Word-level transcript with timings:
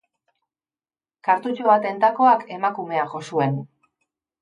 Kartutxo 1.27 1.69
baten 1.69 2.01
takoak 2.07 2.45
emakumea 2.59 3.09
jo 3.15 3.25
zuen. 3.33 3.65